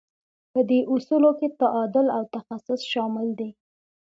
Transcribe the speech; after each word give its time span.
په 0.51 0.59
دې 0.69 0.79
اصولو 0.93 1.31
کې 1.39 1.47
تعادل 1.61 2.07
او 2.17 2.23
تخصص 2.35 2.81
شامل 2.91 3.27
دي. 3.39 3.49